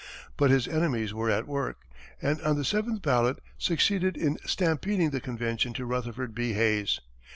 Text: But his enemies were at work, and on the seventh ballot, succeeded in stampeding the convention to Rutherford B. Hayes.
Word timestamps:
But 0.35 0.49
his 0.49 0.67
enemies 0.67 1.13
were 1.13 1.29
at 1.29 1.45
work, 1.47 1.83
and 2.23 2.41
on 2.41 2.55
the 2.57 2.65
seventh 2.65 3.03
ballot, 3.03 3.37
succeeded 3.59 4.17
in 4.17 4.39
stampeding 4.47 5.11
the 5.11 5.21
convention 5.21 5.73
to 5.73 5.85
Rutherford 5.85 6.33
B. 6.33 6.53
Hayes. 6.53 7.01